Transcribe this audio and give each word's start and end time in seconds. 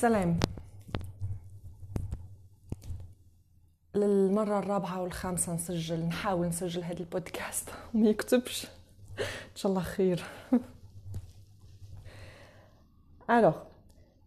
سلام. 0.00 0.40
للمرة 3.94 4.58
الرابعة 4.58 5.02
والخامسة 5.02 5.54
نسجل 5.54 6.00
نحاول 6.00 6.46
نسجل 6.46 6.84
هذا 6.84 7.00
البودكاست. 7.00 7.68
وما 7.94 8.08
يكتبش. 8.08 8.66
إن 9.18 9.56
شاء 9.56 9.72
الله 9.72 9.82
خير. 9.82 10.24
alors 13.30 13.52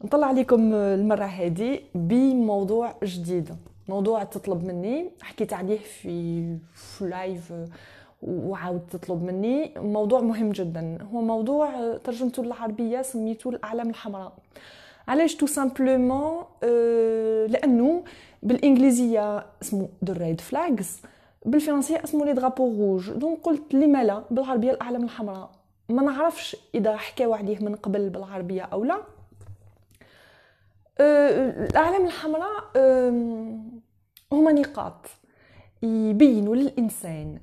نطلع 0.04 0.28
عليكم 0.28 0.74
المرة 0.74 1.26
هذه 1.26 1.80
بموضوع 1.96 2.96
جديد. 3.04 3.56
موضوع 3.90 4.24
تطلب 4.24 4.64
مني. 4.64 5.10
حكيت 5.22 5.54
عليه 5.54 5.80
في 5.80 6.58
في 6.74 7.06
live 7.06 7.54
وعاود 8.22 8.82
تطلب 8.92 9.24
مني. 9.24 9.74
موضوع 9.78 10.22
مهم 10.22 10.52
جدا. 10.52 10.98
هو 11.14 11.22
موضوع 11.22 11.98
ترجمته 11.98 12.44
للعربية 12.44 13.02
سميته 13.02 13.50
الأعلام 13.50 13.90
الحمراء. 13.90 14.34
علاش 15.08 15.36
tout 15.36 15.46
simplement 15.46 16.44
أه 16.64 17.46
لأنه 17.46 18.04
بالإنجليزية 18.44 19.46
اسمه 19.62 19.90
the 20.06 20.14
red 20.14 20.42
flags 20.42 21.02
بالفرنسية 21.46 22.04
اسمه 22.04 22.26
les 22.26 22.34
drapeaux 22.34 22.66
rouges 22.66 23.12
donc 23.12 23.40
قلت 23.44 23.74
لما 23.74 24.04
لا 24.04 24.24
بالعربيه 24.32 24.72
الاعلام 24.72 25.04
الحمراء. 25.04 25.52
ما 25.90 26.04
نعرفش 26.04 26.58
إذا 26.76 26.98
حكاو 26.98 27.34
عليه 27.34 27.60
من 27.60 27.76
قبل 27.76 28.10
بالعربية 28.10 28.62
أو 28.62 28.84
لا. 28.84 28.98
أه 31.00 31.66
الاعلام 31.70 32.06
الحمراء 32.06 32.64
هما 34.32 34.52
نقاط. 34.52 35.08
يبينوا 35.84 36.56
للإنسان 36.56 37.40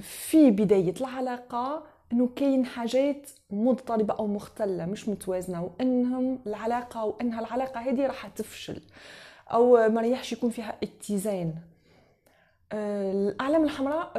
في 0.00 0.50
بداية 0.50 0.94
العلاقة 1.00 1.82
إنه 2.12 2.28
كاين 2.36 2.66
حاجات 2.66 3.30
مضطربة 3.50 4.14
أو 4.14 4.26
مختلة 4.26 4.86
مش 4.86 5.08
متوازنة 5.08 5.62
وإنهم 5.62 6.38
العلاقة 6.46 7.04
وإنها 7.04 7.40
العلاقة 7.40 7.80
هذه 7.80 8.06
راح 8.06 8.26
تفشل 8.26 8.82
أو 9.52 9.88
ما 9.88 10.00
ريحش 10.00 10.32
يكون 10.32 10.50
فيها 10.50 10.76
اتزان. 10.82 11.54
آه، 12.72 13.12
الأعلام 13.12 13.64
الحمراء 13.64 14.12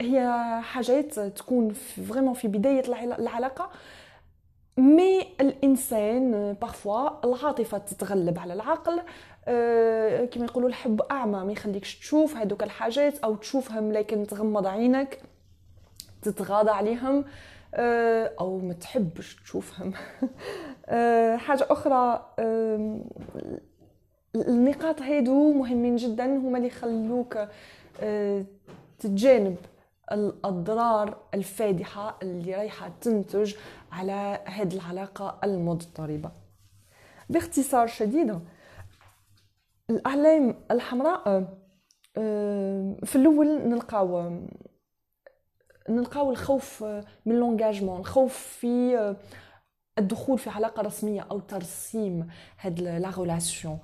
هي 0.00 0.30
حاجات 0.62 1.20
تكون 1.20 1.72
vraiment 1.72 2.34
في 2.34 2.48
بداية 2.48 2.82
العلاقة 3.18 3.70
mais 4.78 5.20
الإنسان 5.40 6.52
parfois 6.52 7.24
العاطفة 7.26 7.78
تتغلب 7.78 8.38
على 8.38 8.52
العقل. 8.52 9.02
أه 9.48 10.24
كما 10.24 10.44
يقولوا 10.44 10.68
الحب 10.68 11.00
أعمى 11.02 11.44
ما 11.44 11.52
يخليكش 11.52 11.98
تشوف 11.98 12.36
هذوك 12.36 12.62
الحاجات 12.62 13.18
أو 13.18 13.34
تشوفهم 13.36 13.92
لكن 13.92 14.26
تغمض 14.26 14.66
عينك. 14.66 15.22
تتغاضى 16.22 16.70
عليهم 16.70 17.24
آه، 17.74 18.32
أو 18.40 18.58
ما 18.58 18.72
تحبش 18.72 19.36
تشوفهم. 19.36 19.92
آه، 20.86 21.36
حاجة 21.36 21.66
أخرى 21.70 22.32
النقاط 24.36 25.02
هادو 25.02 25.52
مهمين 25.52 25.96
جدا 25.96 26.24
هما 26.24 26.56
اللي 26.58 26.68
يخلوك 26.68 27.38
آه، 28.00 28.44
تتجانب 28.98 29.56
الأضرار 30.12 31.16
الفادحة 31.34 32.18
اللي 32.22 32.54
رايحة 32.54 32.90
تنتج 33.00 33.54
على 33.92 34.38
هذه 34.44 34.74
العلاقة 34.74 35.38
المضطربة. 35.44 36.30
باختصار 37.30 37.86
شديد 37.86 38.40
الأعلام 39.90 40.54
الحمراء 40.70 41.44
في 43.04 43.16
الأول 43.16 43.46
نلقاو 43.68 44.40
نلقاو 45.88 46.30
الخوف 46.30 46.84
من 47.26 47.34
لونجاجمون 47.34 48.00
الخوف 48.00 48.38
في 48.38 49.14
الدخول 49.98 50.38
في 50.38 50.50
علاقة 50.50 50.82
رسمية 50.82 51.26
أو 51.30 51.40
ترسيم 51.40 52.28
هاد 52.60 52.80
la 52.80 53.12
relation 53.18 53.78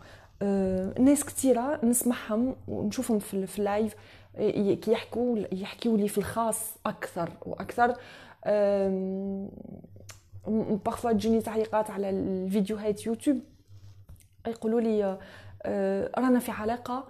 ناس 0.98 1.24
كثيره 1.24 1.84
نسمعهم 1.84 2.56
ونشوفهم 2.68 3.18
في, 3.18 3.58
ال 3.58 3.66
live 3.66 3.94
يحكوا 4.88 5.36
يحكيوا 5.52 5.96
لي 5.98 6.08
في 6.08 6.18
الخاص 6.18 6.74
أكثر 6.86 7.30
وأكثر. 7.46 7.96
parfois 10.84 11.12
تجيني 11.12 11.40
تعليقات 11.40 11.90
على 11.90 12.10
الفيديوهات 12.10 13.06
يوتيوب 13.06 13.40
يقولوا 14.46 14.80
لي 14.80 15.18
رانا 16.18 16.38
في 16.38 16.50
علاقة 16.50 17.04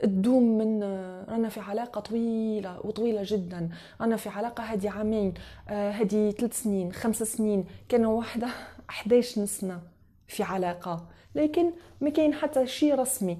تدوم 0.00 0.58
من 0.58 0.82
رانا 1.28 1.48
في 1.48 1.60
علاقة 1.60 2.00
طويلة 2.00 2.80
وطويلة 2.84 3.22
جدا. 3.24 3.68
رانا 4.00 4.16
في 4.16 4.28
علاقة 4.28 4.62
هذه 4.62 4.90
عامين 4.90 5.34
هذه 5.68 6.30
ثلاث 6.30 6.62
سنين 6.62 6.92
خمس 6.92 7.22
سنين. 7.22 7.64
كانوا 7.88 8.18
واحدة 8.18 8.48
11 8.90 9.44
سنة 9.44 9.80
في 10.26 10.42
علاقة. 10.42 11.06
لكن 11.34 11.70
ما 12.00 12.10
كاين 12.10 12.34
حتى 12.34 12.66
شيء 12.66 12.94
رسمي. 12.94 13.38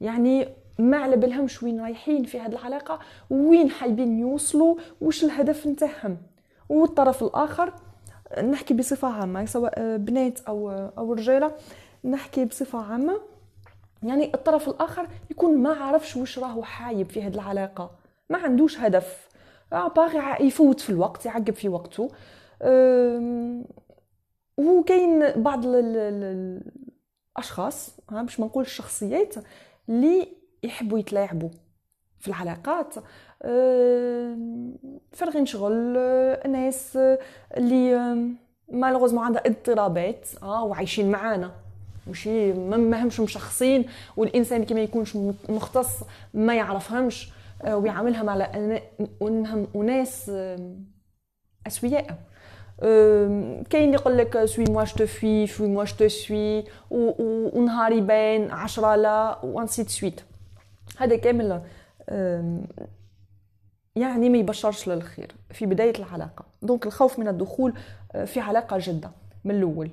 يعني 0.00 0.48
ما 0.78 0.96
على 0.96 1.16
بالهمش 1.16 1.62
وين 1.62 1.80
رايحين 1.80 2.24
في 2.24 2.40
هذه 2.40 2.52
العلاقة 2.52 2.98
وين 3.30 3.70
حايبين 3.70 4.18
يوصلوا 4.18 4.76
وش 5.00 5.24
الهدف 5.24 5.66
نتاعهم. 5.66 6.16
والطرف 6.68 7.22
الآخر 7.22 7.72
نحكي 8.50 8.74
بصفة 8.74 9.08
عامة 9.08 9.44
سواء 9.44 9.96
بنات 9.96 10.40
أو 10.40 10.70
أو 10.70 11.12
رجالة 11.12 11.52
نحكي 12.04 12.44
بصفة 12.44 12.78
عامة. 12.78 13.31
يعني 14.02 14.34
الطرف 14.34 14.68
الآخر 14.68 15.08
يكون 15.30 15.58
ما 15.58 15.72
عرفش 15.72 16.16
واش 16.16 16.38
راهو 16.38 16.62
حايب 16.62 17.10
في 17.10 17.22
هذه 17.22 17.34
العلاقة. 17.34 17.90
ما 18.30 18.38
عندوش 18.38 18.78
هدف. 18.78 19.28
آه، 19.72 19.88
باغي 19.88 20.46
يفوت 20.46 20.80
في 20.80 20.90
الوقت 20.90 21.26
يعقب 21.26 21.54
في 21.54 21.68
وقته. 21.68 22.10
وكاين 24.56 25.42
بعض 25.42 25.62
الأشخاص 27.36 28.00
باش 28.10 28.40
ما 28.40 28.46
نقول 28.46 28.64
الشخصيات 28.64 29.34
اللي 29.88 30.28
يحبوا 30.62 30.98
يتلاعبوا 30.98 31.50
في 32.18 32.28
العلاقات. 32.28 32.94
فرغين 35.12 35.46
شغل 35.46 35.94
آه، 35.96 36.48
ناس 36.48 36.98
اللي 37.56 38.14
مالغوزمون 38.68 39.24
عندها 39.24 39.42
اضطرابات 39.46 40.28
وعايشين 40.42 41.10
معانا. 41.10 41.52
وشي 42.06 42.52
ما 42.52 43.02
همش 43.02 43.20
مشخصين 43.20 43.84
والإنسان 44.16 44.64
كي 44.64 44.74
ما 44.74 44.80
يكونش 44.80 45.16
مختص 45.48 46.04
ما 46.34 46.54
يعرفهمش 46.54 47.30
آه، 47.62 47.76
ويعاملهم 47.76 48.30
على 48.30 48.44
انهم 49.22 49.66
أناس 49.76 50.32
أسوياء. 51.66 52.18
كاين 53.70 53.84
اللي 53.84 53.94
يقول 53.94 54.18
لك 54.18 54.44
suis-moi 54.44 54.84
je 54.84 55.06
fuis 55.06 55.46
fuis-moi 55.46 55.84
je 55.84 56.08
suis 56.08 56.64
ونهار 56.90 57.92
يبان 57.92 58.50
عشرة 58.50 58.96
لا 58.96 59.38
et 59.44 59.55
ainsi 59.55 59.84
de 59.84 59.94
suite 59.94 60.20
هذا 60.98 61.16
كامل 61.16 61.62
يعني 63.96 64.28
ما 64.28 64.38
يبشرش 64.38 64.88
للخير 64.88 65.32
في 65.50 65.66
بداية 65.66 65.92
العلاقة. 65.98 66.44
donc 66.62 66.86
الخوف 66.86 67.18
من 67.18 67.28
الدخول 67.28 67.74
آه، 68.12 68.24
في 68.24 68.40
علاقة 68.40 68.78
جده 68.80 69.10
من 69.44 69.54
الأول. 69.54 69.90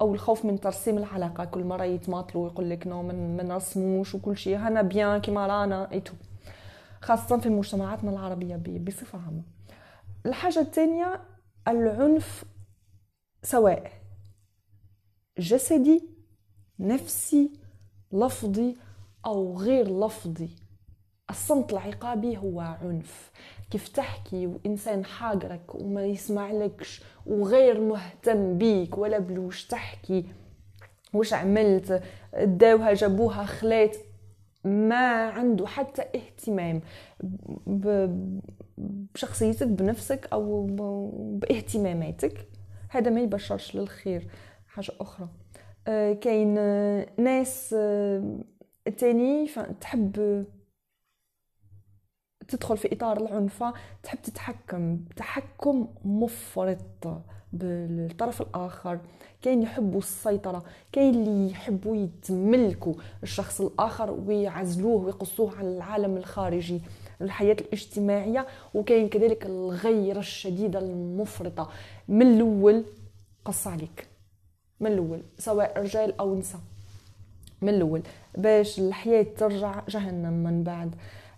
أو 0.00 0.14
الخوف 0.14 0.44
من 0.44 0.60
ترسيم 0.60 0.98
العلاقة. 0.98 1.44
كل 1.44 1.64
مرة 1.64 1.84
يتماطلوا 1.84 2.44
ويقول 2.44 2.70
لك 2.70 2.86
non 2.86 3.02
ما 3.02 3.42
نرسموش 3.42 4.14
وكل 4.14 4.36
شيء. 4.36 4.56
هنا 4.56 4.82
bien 4.82 5.20
كيما 5.20 5.46
رانا 5.46 5.92
et 5.92 5.99
tout 5.99 6.14
خاصة 7.00 7.38
في 7.38 7.48
مجتمعاتنا 7.48 8.10
العربية 8.10 8.56
بصفة 8.56 9.18
عامة. 9.18 9.42
الحاجة 10.26 10.60
الثانية 10.60 11.20
العنف 11.68 12.44
سواء 13.42 13.92
جسدي 15.38 16.08
نفسي 16.78 17.50
لفظي 18.12 18.76
أو 19.26 19.58
غير 19.58 20.06
لفظي. 20.06 20.48
الصمت 21.30 21.72
العقابي 21.72 22.38
هو 22.38 22.60
عنف. 22.60 23.30
كيف 23.70 23.88
تحكي 23.88 24.46
وإنسان 24.46 25.04
حاقرك 25.04 25.74
وما 25.74 26.04
يسمع 26.04 26.52
لكش 26.52 27.02
وغير 27.26 27.80
مهتم 27.80 28.58
بيك 28.58 28.98
ولا 28.98 29.18
بلوش 29.18 29.66
تحكي 29.66 30.24
وش 31.14 31.32
عملت 31.32 32.02
داوها 32.42 32.94
جابوها 32.94 33.44
خلات 33.44 33.96
ما 34.64 35.28
عنده 35.28 35.66
حتى 35.66 36.02
اهتمام 36.02 36.80
بشخصيتك 38.76 39.66
بنفسك 39.66 40.28
أو 40.32 40.66
باهتماماتك. 41.40 42.48
هذا 42.90 43.10
ما 43.10 43.20
يبشرش 43.20 43.76
للخير 43.76 44.28
حاجة 44.68 44.92
أخرى. 45.00 45.28
آه، 45.88 46.12
كاين 46.12 46.54
ناس 47.18 47.74
آه، 47.78 48.38
تاني 48.98 49.48
تحب 49.80 50.44
تدخل 52.48 52.76
في 52.76 52.92
إطار 52.92 53.16
العنف 53.16 53.64
تحب 54.02 54.18
تتحكم. 54.22 54.98
تحكم 55.16 55.88
مفرط 56.04 57.22
بالطرف 57.52 58.42
الآخر. 58.42 58.98
كاين 59.42 59.62
يحبوا 59.62 59.98
السيطرة 59.98 60.64
كاين 60.92 61.14
اللي 61.14 61.50
يحبوا 61.50 61.96
يتملكوا 61.96 62.94
الشخص 63.22 63.60
الآخر 63.60 64.10
ويعزلوه 64.10 65.04
ويقصوه 65.04 65.56
على 65.58 65.76
العالم 65.76 66.16
الخارجي 66.16 66.80
الحياة 67.20 67.56
الاجتماعية. 67.60 68.46
وكاين 68.74 69.08
كذلك 69.08 69.46
الغيرة 69.46 70.18
الشديدة 70.18 70.78
المفرطة. 70.78 71.70
من 72.08 72.34
الأول 72.34 72.84
قص 73.44 73.66
عليك. 73.66 74.08
من 74.80 74.92
الأول 74.92 75.22
سواء 75.38 75.82
رجال 75.82 76.18
أو 76.20 76.34
نساء. 76.38 76.60
من 77.62 77.68
الأول 77.68 78.02
باش 78.38 78.78
الحياة 78.78 79.26
ترجع 79.38 79.82
جهنم 79.88 80.44
من 80.44 80.62
بعد. 80.62 80.94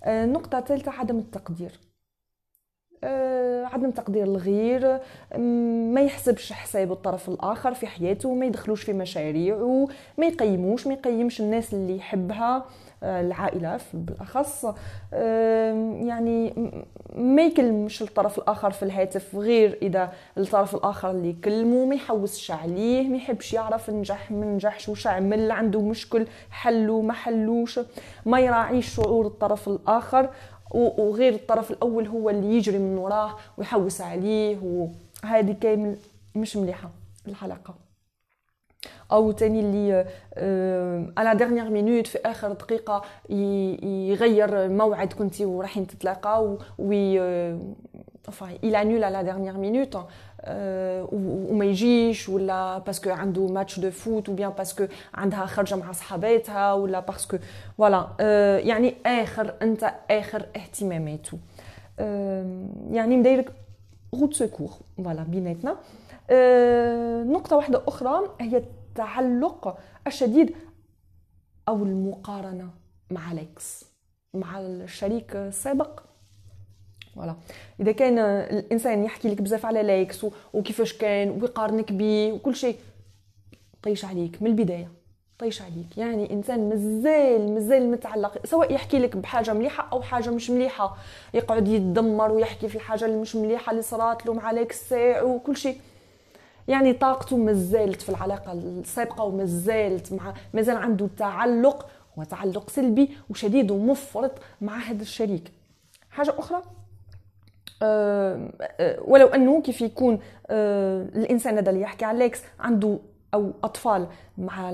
النقطة 0.06 0.56
آه، 0.56 0.58
الثالثة 0.58 0.92
عدم 0.92 1.18
التقدير. 1.18 1.85
عدم 3.64 3.90
تقدير 3.90 4.24
الغير 4.24 5.00
ما 5.92 6.00
يحسبش 6.00 6.52
حساب 6.52 6.92
الطرف 6.92 7.28
الآخر 7.28 7.74
في 7.74 7.86
حياته 7.86 8.34
ما 8.34 8.46
يدخلوش 8.46 8.82
في 8.82 8.92
مشاريعه 8.92 9.88
ما 10.18 10.26
يقيموش 10.26 10.86
ما 10.86 10.94
يقيمش 10.94 11.40
الناس 11.40 11.74
اللي 11.74 11.96
يحبها 11.96 12.64
آه، 13.02 13.20
العائلة 13.20 13.78
بالأخص. 13.94 14.66
يعني 16.06 16.52
ما 17.16 17.42
يكلمش 17.42 18.02
الطرف 18.02 18.38
الآخر 18.38 18.70
في 18.70 18.82
الهاتف 18.82 19.36
غير 19.36 19.78
إذا 19.82 20.12
الطرف 20.38 20.74
الآخر 20.74 21.10
اللي 21.10 21.28
يكلمه 21.28 21.84
ما 21.84 21.94
يحوسش 21.94 22.50
عليه 22.50 23.08
ما 23.08 23.16
يحبش 23.16 23.54
يعرف 23.54 23.90
نجح 23.90 24.30
ما 24.30 24.46
نجحش 24.46 24.88
وش 24.88 25.06
عمل 25.06 25.50
عنده 25.50 25.80
مشكل 25.80 26.26
حلو 26.50 27.02
ما 27.02 27.12
حلوش 27.12 27.80
ما 28.26 28.40
يراعيش 28.40 28.94
شعور 28.94 29.26
الطرف 29.26 29.68
الآخر. 29.68 30.30
وغير 30.70 31.34
الطرف 31.34 31.70
الأول 31.70 32.06
هو 32.06 32.30
اللي 32.30 32.56
يجري 32.56 32.78
من 32.78 32.98
وراه 32.98 33.36
ويحوس 33.58 34.00
عليه 34.00 34.58
وهذه 34.62 35.52
كامل 35.60 35.96
مش 36.34 36.56
مليحة 36.56 36.90
الحلقة. 37.28 37.74
أو 39.12 39.32
تاني 39.32 39.60
اللي 39.60 40.06
à 41.16 41.24
la 41.24 41.38
dernière 41.38 41.70
minute 41.70 42.06
في 42.06 42.18
آخر 42.26 42.52
دقيقة 42.52 43.02
يغير 44.10 44.68
موعد 44.68 45.12
كنتي 45.12 45.44
رايحين 45.44 45.86
تتلاقاو 45.86 46.58
وي 46.78 47.20
enfin 48.28 48.48
il 48.68 48.74
annule 48.74 49.04
à 49.04 49.10
la 49.10 49.22
dernière 49.22 49.58
minute 49.58 49.96
وما 51.12 51.64
يجيش 51.64 52.28
ولا 52.28 52.78
parce 52.78 52.98
que 52.98 53.10
عنده 53.10 53.46
match 53.46 53.80
de 53.80 53.90
foot 53.90 54.28
ou 54.28 54.36
bien 54.36 54.50
parce 54.50 54.73
que 54.73 54.86
عندها 55.14 55.46
خرجة 55.46 55.74
مع 55.74 55.92
صحاباتها 55.92 56.72
ولا 56.72 57.00
parce 57.00 57.24
que 57.24 57.38
voilà 57.78 58.06
يعني 58.64 58.94
آخر 59.06 59.54
أنت 59.62 59.94
آخر 60.10 60.46
اهتماماته 60.56 61.38
يعني 62.90 63.16
مدايرك 63.16 63.52
roue 64.14 64.28
de 64.28 64.34
secours 64.34 64.70
voilà 64.96 65.22
بيناتنا. 65.22 65.76
نقطة 67.24 67.56
واحدة 67.56 67.82
أخرى 67.88 68.20
هي 68.40 68.56
التعلق 68.56 69.78
الشديد 70.06 70.54
أو 71.68 71.76
المقارنة 71.76 72.70
مع 73.10 73.32
l'ex 73.32 73.84
مع 74.34 74.60
الشريك 74.60 75.36
السابق. 75.36 76.00
voilà 77.14 77.36
إذا 77.80 77.92
كان 77.92 78.18
الإنسان 78.18 79.04
يحكي 79.04 79.28
لك 79.28 79.42
بزاف 79.42 79.66
على 79.66 79.82
l'ex 79.82 80.26
وكيفاش 80.54 80.92
كان 80.92 81.30
ويقارنك 81.30 81.92
بيه 81.92 82.32
وكل 82.32 82.54
شيء 82.54 82.76
طيش 83.82 84.04
عليك 84.04 84.42
من 84.42 84.50
البداية 84.50 84.88
طيش 85.38 85.62
عليك. 85.62 85.98
يعني 85.98 86.32
إنسان 86.32 86.68
مازال 86.68 87.54
مازال 87.54 87.90
متعلق 87.90 88.46
سواء 88.46 88.72
يحكي 88.72 88.98
لك 88.98 89.16
بحاجة 89.16 89.52
مليحة 89.52 89.88
أو 89.92 90.02
حاجة 90.02 90.30
مش 90.30 90.50
مليحة. 90.50 90.96
يقعد 91.34 91.68
يتدمر 91.68 92.32
ويحكي 92.32 92.68
في 92.68 92.74
الحاجة 92.76 93.04
اللي 93.04 93.16
مش 93.16 93.36
مليحة 93.36 93.70
اللي 93.70 93.82
صرات 93.82 94.26
له 94.26 94.34
مع 94.34 94.50
l'ex 94.50 94.92
وكل 95.22 95.56
شيء. 95.56 95.80
يعني 96.68 96.92
طاقته 96.92 97.36
مازالت 97.36 98.02
في 98.02 98.08
العلاقة 98.08 98.52
السابقة 98.52 99.24
ومازالت 99.24 100.12
مع 100.12 100.34
مازال 100.54 100.76
عنده 100.76 101.08
تعلق 101.16 101.86
وتعلق 102.16 102.70
سلبي 102.70 103.16
وشديد 103.30 103.70
ومفرط 103.70 104.32
مع 104.60 104.78
هذا 104.78 105.02
الشريك. 105.02 105.52
حاجة 106.10 106.34
أخرى 106.38 106.62
آه، 107.82 108.48
آه، 108.60 109.00
ولو 109.04 109.26
أنه 109.26 109.62
كيف 109.62 109.80
يكون 109.80 110.20
آه، 110.50 111.02
الإنسان 111.02 111.58
هذا 111.58 111.70
اللي 111.70 111.80
يحكي 111.80 112.04
على 112.04 112.16
ال 112.16 112.24
ex 112.24 112.40
عنده 112.60 112.98
أو 113.34 113.52
أطفال 113.64 114.06
مع 114.38 114.72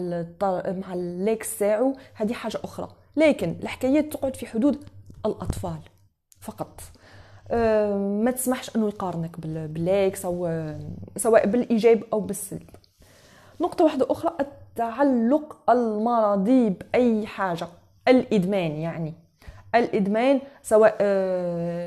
مع 0.66 0.94
ال 0.94 1.15
ex 1.15 1.58
تاعو 1.58 1.96
هذه 2.14 2.32
حاجة 2.32 2.58
أخرى. 2.64 2.88
لكن 3.16 3.56
الحكايات 3.62 4.12
تقعد 4.12 4.36
في 4.36 4.46
حدود 4.46 4.84
الأطفال 5.26 5.78
فقط. 6.40 6.80
ما 8.24 8.30
تسمحش 8.30 8.76
أنه 8.76 8.88
يقارنك 8.88 9.40
ب 9.40 9.57
l'ex 9.57 10.24
أو 10.24 10.62
سواء 11.16 11.46
بالإيجاب 11.46 12.02
أو 12.12 12.20
بالسلب. 12.20 12.70
نقطة 13.60 13.84
واحدة 13.84 14.06
أخرى 14.10 14.32
التعلق 14.40 15.70
المرضي 15.70 16.70
بأي 16.70 17.26
حاجة. 17.26 17.66
الإدمان 18.08 18.70
يعني. 18.72 19.14
الإدمان 19.74 20.40
سواء 20.62 20.96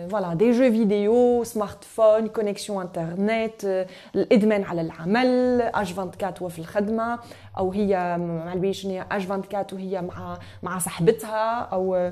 voilà 0.07 0.33
des 0.33 0.51
jeux 0.51 0.71
vidéo 0.71 1.43
smartphone 1.43 2.27
connexion 2.27 2.81
internet 2.85 3.85
الإدمان 4.15 4.63
على 4.63 4.81
العمل 4.81 5.61
H 5.61 5.99
24 5.99 6.33
هو 6.41 6.49
في 6.49 6.59
الخدمة 6.59 7.19
أو 7.57 7.71
هي 7.71 8.17
مع 8.17 8.53
البيش 8.53 8.85
هي 8.85 9.05
H 9.11 9.31
24 9.31 9.65
وهي 9.81 10.01
مع 10.01 10.37
مع 10.63 10.79
صاحبتها 10.79 11.59
أو 11.59 12.11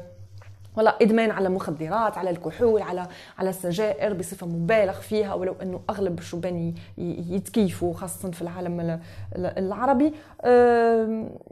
ولا 0.78 0.98
إدمان 1.02 1.32
على 1.32 1.50
مخدرات 1.50 2.18
على 2.18 2.30
الكحول 2.30 2.82
على 2.82 3.08
على 3.38 3.50
السجائر 3.50 4.14
بصفة 4.14 4.48
مبالغ 4.48 5.00
فيها 5.00 5.34
ولو 5.34 5.56
إنه 5.62 5.82
أغلب 5.90 6.20
الشبان 6.20 6.74
يتكيفوا 6.98 7.94
خاصة 7.94 8.32
في 8.32 8.42
العالم 8.42 9.00
العربي. 9.36 10.14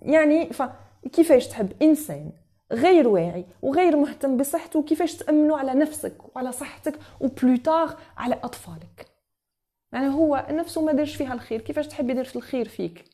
يعني 0.01 0.49
فكيفاش 0.53 1.47
تحب 1.47 1.71
إنسان 1.81 2.31
غير 2.71 3.07
واعي 3.07 3.45
وغير 3.61 3.97
مهتم 3.97 4.37
بصحته 4.37 4.83
كيفاش 4.83 5.15
تأمنوا 5.15 5.57
على 5.57 5.73
نفسك 5.73 6.35
وعلى 6.35 6.51
صحتك 6.51 6.93
و 7.19 7.28
plus 7.28 7.62
tard 7.62 7.97
على 8.17 8.35
أطفالك؟ 8.43 9.05
يعني 9.93 10.07
هو 10.07 10.45
نفسه 10.49 10.81
ما 10.81 10.91
دارش 10.91 11.15
فيها 11.15 11.33
الخير 11.33 11.61
كيفاش 11.61 11.87
تحب 11.87 12.09
يدير 12.09 12.23
في 12.23 12.35
الخير 12.35 12.67
فيك؟ 12.67 13.10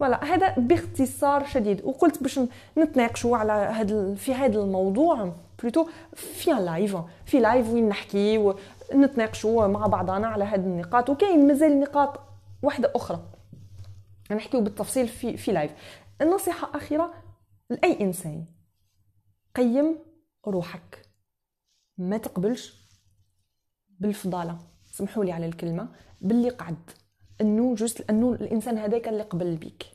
voilà 0.00 0.24
هذا 0.24 0.54
باختصار 0.58 1.46
شديد. 1.46 1.84
وقلت 1.84 2.22
باش 2.22 2.40
نتناقشوا 2.78 3.36
على 3.36 3.52
هذا 3.52 4.14
في 4.14 4.34
هذا 4.34 4.60
الموضوع 4.60 5.32
plutôt 5.58 5.86
في 6.14 6.50
live 6.50 6.96
في 7.26 7.40
live 7.40 7.68
وين 7.68 7.88
نحكي 7.88 8.38
ونتناقشوا 8.38 9.66
مع 9.66 9.86
بعضنا 9.86 10.26
على 10.26 10.44
هذه 10.44 10.60
النقاط. 10.60 11.10
وكاين 11.10 11.46
مازال 11.46 11.80
نقاط 11.80 12.20
واحدة 12.62 12.92
أخرى. 12.96 13.22
نحكيو 14.30 14.60
بالتفصيل 14.60 15.08
في 15.08 15.36
في 15.36 15.52
live 15.52 15.72
النصيحة 16.20 16.70
أخيرة 16.74 17.14
لأي 17.70 18.00
إنسان 18.00 18.44
قيم 19.54 19.98
روحك. 20.46 21.02
ما 21.98 22.18
تقبلش 22.18 22.90
بالفضالة. 23.88 24.58
سمحوا 24.92 25.24
لي 25.24 25.32
على 25.32 25.46
الكلمة. 25.46 25.88
باللي 26.20 26.48
قعد. 26.48 26.90
أنه 27.40 27.74
juste 27.74 28.10
أنه 28.10 28.32
الإنسان 28.32 28.78
هذاك 28.78 29.08
اللي 29.08 29.22
قبل 29.22 29.56
بيك. 29.56 29.86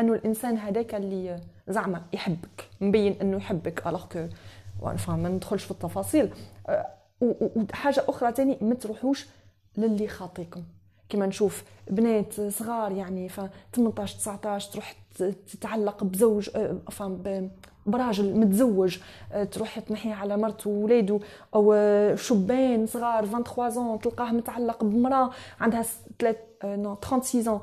أنه 0.00 0.12
الإنسان 0.12 0.56
هذاك 0.56 0.94
اللي 0.94 1.40
زعما 1.68 2.02
يحبك 2.12 2.68
مبين 2.80 3.16
أنه 3.20 3.36
يحبك 3.36 3.86
alors 3.86 4.04
que 4.06 4.26
ما 5.08 5.28
ندخلش 5.28 5.64
في 5.64 5.70
التفاصيل. 5.70 6.30
أه، 6.68 6.86
وحاجه 7.20 8.04
أخرى 8.08 8.32
تاني 8.32 8.58
ما 8.60 8.74
تروحوش 8.74 9.26
للي 9.76 10.08
خاطيكم. 10.08 10.62
كما 11.08 11.26
نشوف 11.26 11.64
بنات 11.90 12.40
صغار 12.40 12.92
يعني 12.92 13.28
ف 13.28 13.40
18 13.72 14.18
19 14.18 14.72
تروح 14.72 14.94
تتعلق 15.46 16.04
بزوج 16.04 16.50
آه، 16.56 17.48
براجل 17.86 18.38
متزوج 18.38 18.98
آه، 19.32 19.44
تروح 19.44 19.78
تنحيه 19.78 20.14
على 20.14 20.36
مرته 20.36 20.70
وولاده 20.70 21.20
أو 21.54 21.74
شبان 22.16 22.86
صغار 22.86 23.26
23 23.26 23.98
تلقاه 23.98 24.32
متعلق 24.32 24.84
بمرأة 24.84 25.30
عندها 25.60 25.84
36 26.62 27.60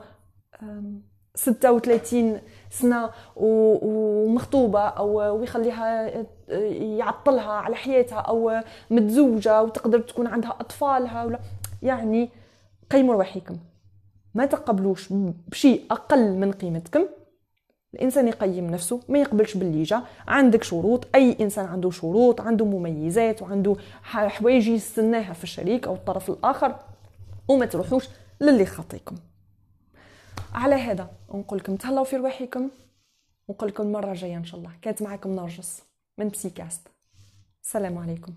36 1.35 2.39
سنه 2.69 3.09
ومخطوبه 3.35 4.79
أو 4.79 5.37
ويخليها 5.39 6.11
يعطلها 6.97 7.51
على 7.51 7.75
حياتها 7.75 8.19
أو 8.19 8.61
متزوجه 8.89 9.63
وتقدر 9.63 9.99
تكون 9.99 10.27
عندها 10.27 10.55
أطفالها 10.59 11.25
ولا 11.25 11.39
يعني 11.83 12.29
قيموا 12.91 13.13
رواحكم 13.13 13.57
ما 14.35 14.45
تقبلوش 14.45 15.13
بشيء 15.47 15.85
أقل 15.91 16.33
من 16.33 16.51
قيمتكم. 16.51 17.05
الإنسان 17.93 18.27
يقيم 18.27 18.69
نفسه 18.69 18.99
ما 19.09 19.19
يقبلش 19.19 19.57
باللي 19.57 19.83
جا. 19.83 20.01
عندك 20.27 20.63
شروط 20.63 21.07
أي 21.15 21.37
إنسان 21.41 21.65
عنده 21.65 21.91
شروط 21.91 22.41
عنده 22.41 22.65
مميزات 22.65 23.41
وعنده 23.41 23.75
حوايج 24.03 24.67
يستناها 24.67 25.33
في 25.33 25.43
الشريك 25.43 25.87
أو 25.87 25.93
الطرف 25.93 26.29
الآخر 26.29 26.75
وما 27.47 27.65
تروحوش 27.65 28.07
للي 28.41 28.65
خاطيكم. 28.65 29.15
على 30.53 30.75
هذا 30.75 31.11
نقول 31.29 31.59
لكم 31.59 31.75
تهلاو 31.75 32.03
في 32.03 32.15
رواحكم 32.15 32.69
ونقول 33.47 33.69
لكم 33.69 33.83
المره 33.83 34.11
الجايه 34.11 34.37
إن 34.37 34.45
شاء 34.45 34.59
الله. 34.59 34.71
كانت 34.81 35.01
معكم 35.01 35.35
نرجس 35.35 35.81
من 36.17 36.29
بسيكاست 36.29 36.87
السلام 37.63 37.97
عليكم. 37.97 38.33